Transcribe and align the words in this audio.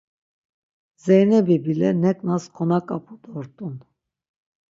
Zeynebi 1.03 1.57
bile 1.65 1.89
neǩnas 2.01 2.43
konaǩap̌u 2.55 3.15
dort̆un. 3.23 3.75